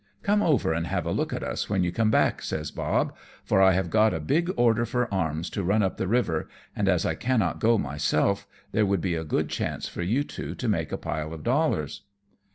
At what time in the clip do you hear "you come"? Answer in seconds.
1.83-2.09